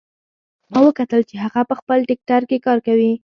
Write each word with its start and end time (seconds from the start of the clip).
ما 0.71 0.79
وکتل 0.87 1.21
چې 1.29 1.35
هغه 1.43 1.61
په 1.69 1.75
خپل 1.79 1.97
ټکټر 2.09 2.41
کار 2.65 2.77
کوي 2.87 3.11